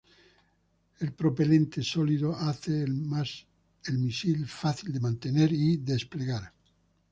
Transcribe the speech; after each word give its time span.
El 0.99 1.11
propelente 1.13 1.83
sólido 1.83 2.35
hace 2.35 2.85
al 2.85 3.97
misil 3.99 4.47
fácil 4.47 4.91
de 4.91 4.99
mantener 4.99 5.53
y 5.53 5.77
desplegar. 5.77 6.51